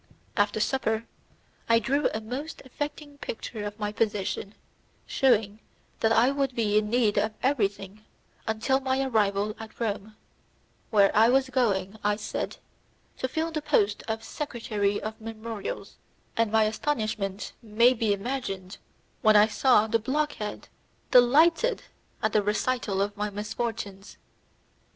After 0.35 0.59
supper, 0.59 1.05
I 1.69 1.77
drew 1.77 2.09
a 2.09 2.19
most 2.21 2.63
affecting 2.65 3.19
picture 3.19 3.63
of 3.63 3.77
my 3.77 3.91
position, 3.91 4.55
shewing 5.05 5.59
that 5.99 6.11
I 6.11 6.33
should 6.35 6.55
be 6.55 6.79
in 6.79 6.89
need 6.89 7.19
of 7.19 7.33
everything 7.43 8.03
until 8.47 8.79
my 8.79 9.03
arrival 9.03 9.55
at 9.59 9.79
Rome, 9.79 10.15
where 10.89 11.15
I 11.15 11.29
was 11.29 11.51
going, 11.51 11.99
I 12.03 12.15
said, 12.15 12.57
to 13.19 13.27
fill 13.27 13.51
the 13.51 13.61
post 13.61 14.01
of 14.07 14.23
secretary 14.23 14.99
of 14.99 15.21
memorials, 15.21 15.97
and 16.35 16.51
my 16.51 16.63
astonishment 16.63 17.53
may 17.61 17.93
be 17.93 18.11
imagined 18.11 18.79
when 19.21 19.35
I 19.35 19.45
saw 19.45 19.85
the 19.85 19.99
blockhead 19.99 20.67
delighted 21.11 21.83
at 22.23 22.33
the 22.33 22.41
recital 22.41 23.03
of 23.03 23.15
my 23.15 23.29
misfortunes. 23.29 24.17